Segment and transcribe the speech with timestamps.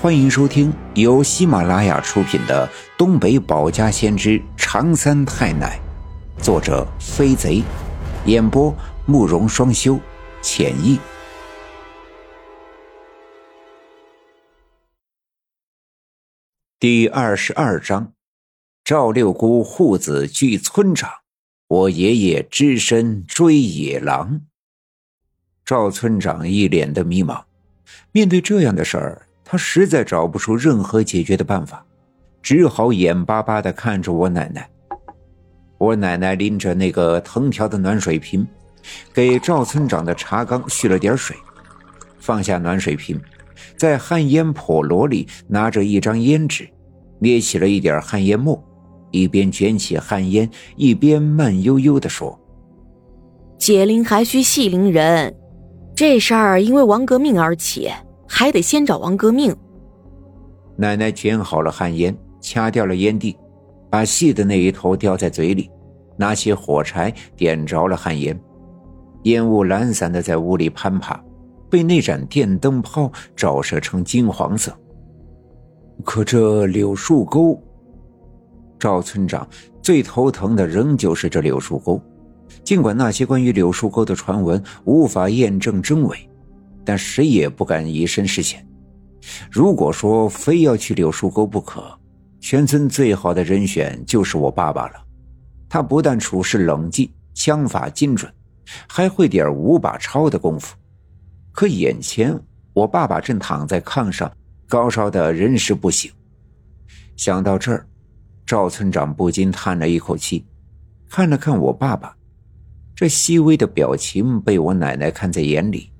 [0.00, 5.80] 欢迎收听由喜马拉雅出品的《东北保家先知长三太奶》，
[6.40, 7.64] 作者飞贼，
[8.24, 8.72] 演播
[9.06, 9.98] 慕容双修，
[10.40, 11.00] 浅意。
[16.78, 18.12] 第二十二章：
[18.84, 21.10] 赵六姑护子拒村长，
[21.66, 24.42] 我爷爷只身追野狼。
[25.64, 27.42] 赵村长一脸的迷茫，
[28.12, 29.27] 面对这样的事儿。
[29.50, 31.82] 他实在找不出任何解决的办法，
[32.42, 34.68] 只好眼巴巴的看着我奶奶。
[35.78, 38.46] 我奶奶拎着那个藤条的暖水瓶，
[39.14, 41.34] 给赵村长的茶缸续了点水，
[42.18, 43.18] 放下暖水瓶，
[43.74, 46.68] 在旱烟笸箩里拿着一张烟纸，
[47.18, 48.62] 捏起了一点旱烟末，
[49.12, 52.38] 一边卷起旱烟，一边慢悠悠的说
[53.56, 55.34] ：“解铃还需系铃人，
[55.96, 57.90] 这事儿因为王革命而起。”
[58.38, 59.52] 还得先找王革命。
[60.76, 63.36] 奶奶卷好了旱烟，掐掉了烟蒂，
[63.90, 65.68] 把细的那一头叼在嘴里，
[66.16, 68.40] 拿起火柴点着了旱烟，
[69.24, 71.20] 烟雾懒散的在屋里攀爬，
[71.68, 74.72] 被那盏电灯泡照射成金黄色。
[76.04, 77.60] 可这柳树沟，
[78.78, 79.48] 赵村长
[79.82, 82.00] 最头疼的仍旧是这柳树沟。
[82.62, 86.16] 尽管那些关于柳树沟的传闻无法验证真伪。
[86.88, 88.66] 但谁也不敢以身试险。
[89.50, 91.84] 如果说非要去柳树沟不可，
[92.40, 94.94] 全村最好的人选就是我爸爸了。
[95.68, 98.32] 他不但处事冷静，枪法精准，
[98.88, 100.74] 还会点五把抄的功夫。
[101.52, 102.34] 可眼前
[102.72, 104.32] 我爸爸正躺在炕上，
[104.66, 106.10] 高烧的人事不省。
[107.16, 107.86] 想到这儿，
[108.46, 110.42] 赵村长不禁叹了一口气，
[111.10, 112.16] 看了看我爸爸，
[112.96, 115.92] 这细微的表情被我奶奶看在眼里。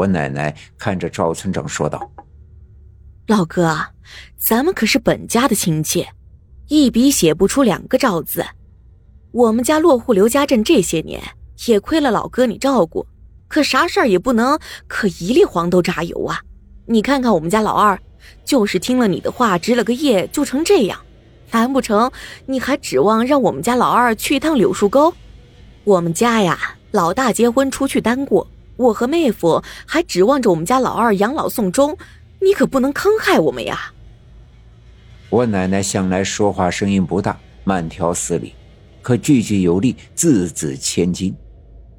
[0.00, 2.10] 我奶奶看着赵村长说道
[3.28, 3.76] ：“老哥，
[4.38, 6.06] 咱们可是本家的亲戚，
[6.68, 8.42] 一笔写不出两个赵字。
[9.30, 11.22] 我们家落户刘家镇这些年，
[11.66, 13.06] 也亏了老哥你照顾，
[13.46, 14.58] 可啥事儿也不能
[14.88, 16.40] 可一粒黄豆榨油啊！
[16.86, 18.00] 你看看我们家老二，
[18.42, 20.98] 就是听了你的话，值了个夜就成这样。
[21.50, 22.10] 难不成
[22.46, 25.12] 你还指望让我们家老二去一趟柳树沟？
[25.84, 28.48] 我们家呀，老大结婚出去单过。”
[28.80, 31.96] 我和妹夫还指望着我们家老二养老送终，
[32.40, 33.92] 你可不能坑害我们呀！
[35.28, 38.54] 我奶奶向来说话声音不大，慢条斯理，
[39.02, 41.36] 可句句有力，字字千金，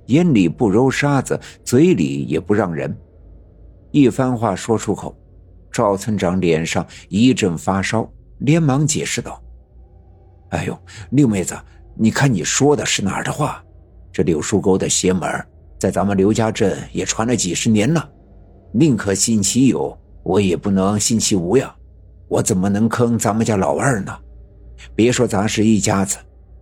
[0.08, 2.98] 眼里不揉沙子，嘴里也不让人。
[3.92, 5.16] 一番话说出口，
[5.72, 9.40] 赵村长脸上一阵发烧，连忙解释道
[10.50, 10.76] ：“哎呦，
[11.12, 11.56] 六妹子，
[11.96, 13.64] 你看你说的是哪儿的话？
[14.12, 15.30] 这柳树沟的邪门
[15.82, 18.08] 在咱们刘家镇也传了几十年了，
[18.72, 21.76] 宁可信其有，我也不能信其无呀！
[22.28, 24.16] 我怎么能坑咱们家老二呢？
[24.94, 26.20] 别说咱是一家子，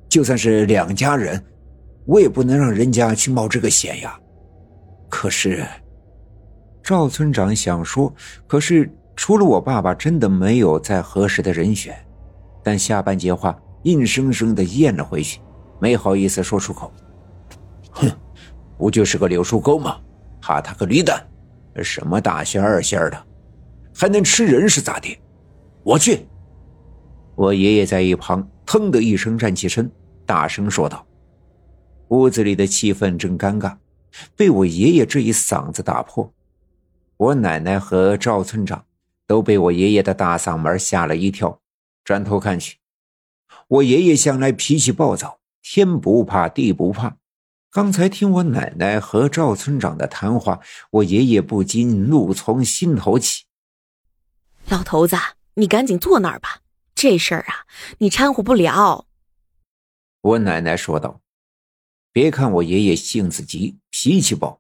[0.08, 1.44] 就算是两家人，
[2.06, 4.18] 我也不能让人家去冒这个险呀！
[5.10, 5.66] 可是，
[6.82, 8.14] 赵村长想说，
[8.48, 11.94] 可是除了我爸爸，真的没有再合适的人选。
[12.64, 13.54] 但下半截话
[13.84, 15.42] 硬生生的咽了回去，
[15.78, 16.90] 没好意思说出口。
[17.92, 18.10] 哼！
[18.80, 20.00] 不就是个柳树沟吗？
[20.40, 21.22] 怕他个驴蛋！
[21.84, 23.28] 什么大仙二仙的，
[23.94, 25.20] 还能吃人是咋的？
[25.84, 26.26] 我去！
[27.36, 29.92] 我爷爷在一旁腾的一声站起身，
[30.26, 31.06] 大声说道。
[32.08, 33.76] 屋子里的气氛正尴尬，
[34.38, 36.34] 被我爷爷这一嗓子打破。
[37.18, 38.86] 我奶奶和赵村长
[39.28, 41.60] 都被我爷爷的大嗓门吓了一跳，
[42.06, 42.78] 转头看去，
[43.68, 47.18] 我爷爷向来脾气暴躁，天不怕地不怕。
[47.72, 50.60] 刚才听我奶奶和赵村长的谈话，
[50.90, 53.46] 我爷爷不禁怒从心头起。
[54.70, 55.16] 老头子，
[55.54, 56.62] 你赶紧坐那儿吧，
[56.96, 57.68] 这事儿啊，
[58.00, 59.06] 你掺和不了。
[60.22, 61.22] 我奶奶说道
[62.12, 64.60] ：“别看我爷爷性子急，脾气暴，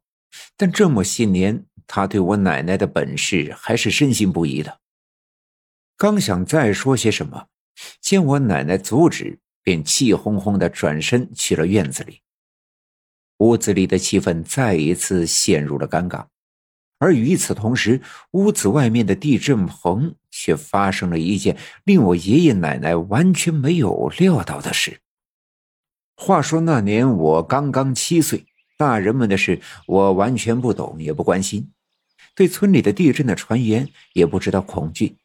[0.55, 4.81] 但这么些年，他对我奶奶的本事还是深信不疑的。”
[5.97, 7.47] 刚想再说些什么，
[7.99, 12.21] 见我奶奶阻止，便气哄哄的转身去了院子里。
[13.39, 16.25] 屋子里的气氛再一次陷入了尴尬，
[16.97, 18.01] 而与此同时，
[18.31, 24.99] 屋子外面的地震棚却发生了一件令我爷爷奶奶完全没有料到的事。
[26.17, 28.45] 话说那年我刚刚七岁，
[28.77, 31.71] 大人们的事我完全不懂也不关心，
[32.35, 35.15] 对村里的地震的传言也不知道恐惧，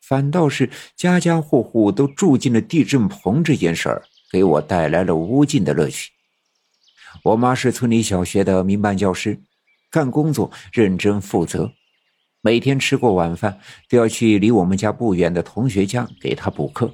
[0.00, 6.10] 反倒是家家户户都住进了地震棚这件事儿，给我带来了无尽的乐趣。
[7.22, 9.40] 我妈是村里小学的民办教师，
[9.90, 11.72] 干工作认真负责。
[12.40, 16.92] 每天吃过晚饭都要去离我们家不远的同学家给他补课。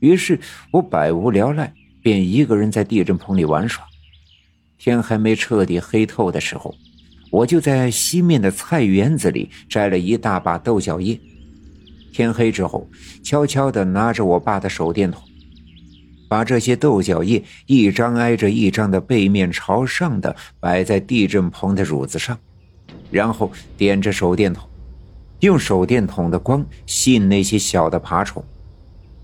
[0.00, 0.40] 于是
[0.72, 3.84] 我百无聊赖，便一个人在地震棚里玩耍。
[4.78, 6.74] 天还没彻底黑透的时候，
[7.30, 11.18] 我就在西面的菜园子里摘了一大把豆角叶。
[12.12, 12.88] 天黑之后，
[13.22, 15.22] 悄悄地拿着我爸的手电筒，
[16.34, 22.36] 把这些豆角叶一张挨着一张的背面朝上的摆在地震棚的褥子上，
[23.08, 24.68] 然后点着手电筒，
[25.38, 28.44] 用手电筒的光吸引那些小的爬虫。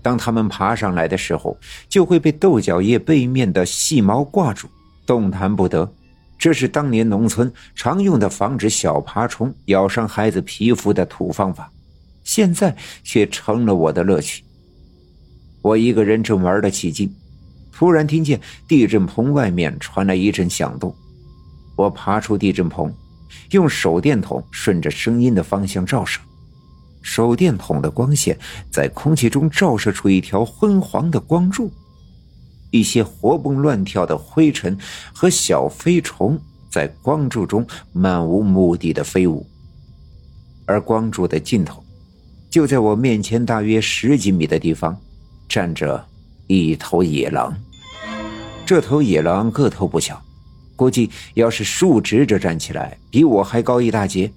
[0.01, 1.57] 当它们爬上来的时候，
[1.89, 4.69] 就会被豆角叶背面的细毛挂住，
[5.05, 5.93] 动弹不得。
[6.39, 11.69] 这是当年农村常用的防止小爬虫咬伤孩子皮肤的土方法。
[12.23, 12.73] 现在
[13.03, 14.45] 却成了我的乐趣。
[15.61, 17.13] 我一个人正玩得起劲，
[17.71, 20.93] 突然听见地震棚外面传来一阵响动。
[21.75, 22.93] 我爬出地震棚，
[23.51, 26.19] 用手电筒顺着声音的方向照射。
[27.01, 28.37] 手电筒的光线
[28.71, 31.71] 在空气中照射出一条昏黄的光柱，
[32.69, 34.77] 一些活蹦乱跳的灰尘
[35.11, 39.45] 和小飞虫在光柱中漫无目的的飞舞，
[40.65, 41.83] 而光柱的尽头。
[42.51, 44.95] 就在我面前大约十几米的地方，
[45.51, 46.01] 站着
[46.47, 47.53] 一头野狼。
[48.65, 50.23] 这头野狼个头不小，
[50.77, 54.31] 估计要是竖直着站起来，比我还高一大截。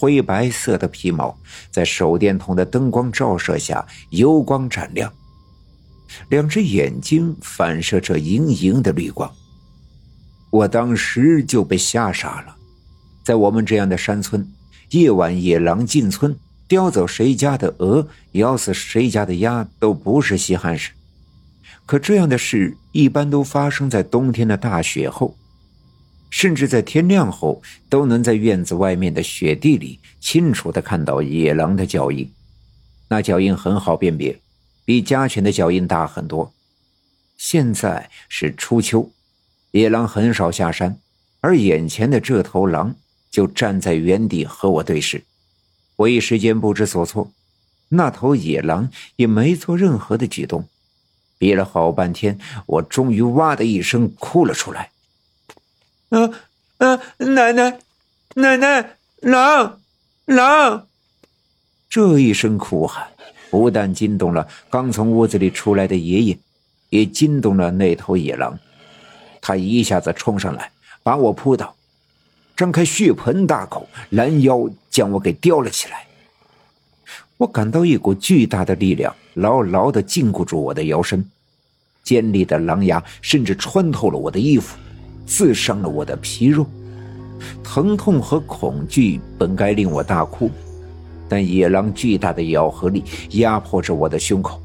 [0.00, 1.36] 灰白色的皮毛
[1.70, 5.12] 在手电筒的灯光照射下油光闪亮，
[6.30, 9.30] 两只眼睛反射着莹莹的绿光。
[10.48, 12.56] 我当时就被吓傻了。
[13.22, 14.50] 在我们这样的山村，
[14.88, 16.34] 夜晚野狼进村。
[16.74, 20.90] 叼走谁家的鹅，咬死谁家的鸭，都不是稀罕事。
[21.86, 25.36] 可这样的事一般都发生在冬天的大雪后，
[26.30, 32.28] 甚至在天亮后，都能在院子外面的雪地里清楚的看到野狼的脚印。
[33.06, 34.36] 那脚印很好辨别，
[34.84, 36.52] 比家犬的脚印大很多。
[37.36, 39.08] 现在是初秋，
[39.70, 40.98] 野狼很少下山，
[41.40, 42.96] 而眼前的这头狼
[43.30, 45.22] 就站在原地和我对视。
[45.96, 47.30] 我一时间不知所措，
[47.88, 50.68] 那头野狼也没做任何的举动。
[51.36, 54.90] 憋了好半天，我终于哇的一声哭了出来
[56.10, 56.30] ：“啊
[56.78, 57.00] 啊！
[57.18, 57.78] 奶奶，
[58.34, 59.80] 奶奶，狼，
[60.24, 60.86] 狼！”
[61.90, 63.08] 这一声哭喊，
[63.50, 66.38] 不但惊动了刚从屋子里出来的爷爷，
[66.88, 68.58] 也惊动了那头野狼。
[69.40, 71.76] 他一下子冲上来，把我扑倒。
[72.56, 76.06] 张开血盆大口，拦腰将我给叼了起来。
[77.36, 81.24] 我感到一股巨大的力量牢牢的禁锢住我的腰身，
[82.04, 84.76] 尖利的狼牙甚至穿透了我的衣服，
[85.26, 86.64] 刺伤了我的皮肉。
[87.64, 90.48] 疼痛和恐惧本该令我大哭，
[91.28, 94.62] 但野狼巨大的咬合力压迫着我的胸口，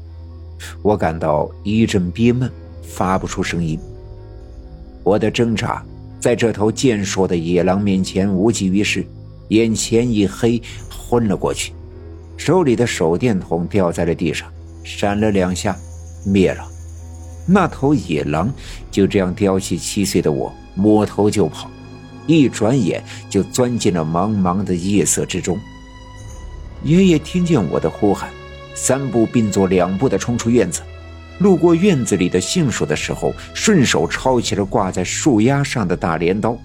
[0.80, 2.48] 我感到一阵憋闷，
[2.84, 3.76] 发不出声音。
[5.02, 5.84] 我的挣扎。
[6.20, 9.04] 在这头健硕的野狼面前无济于事，
[9.48, 11.72] 眼前一黑，昏了过去。
[12.36, 14.46] 手里的手电筒掉在了地上，
[14.84, 15.74] 闪了两下，
[16.26, 16.62] 灭了。
[17.46, 18.52] 那头野狼
[18.90, 21.70] 就这样叼起七岁的我，摸头就跑，
[22.26, 25.58] 一转眼就钻进了茫茫的夜色之中。
[26.82, 28.30] 爷爷听见我的呼喊，
[28.74, 30.82] 三步并作两步的冲出院子。
[31.40, 36.56] 路过院子里的杏树的时候，顺手抄起了挂在树丫上的大镰刀。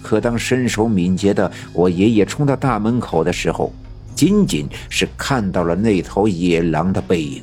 [0.00, 3.72] 可当身手敏捷的我爷爷冲到大门口的时候，
[4.14, 7.42] 仅仅是看到了那头野狼的背影。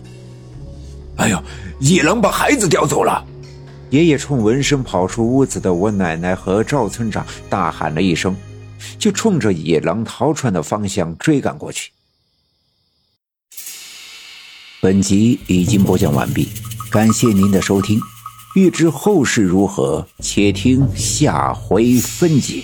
[1.17, 1.43] 哎呦，
[1.79, 3.21] 野狼把孩子叼走了！
[3.89, 8.33] 爷爷冲闻声跑出屋子的我奶奶和赵村长大喊了一声，
[8.97, 11.91] 就冲着野狼逃窜的方向追赶过去。
[14.81, 16.47] 本集已经播讲完毕，
[16.89, 17.99] 感谢您的收听。
[18.55, 22.63] 欲知后事如何，且听下回分解。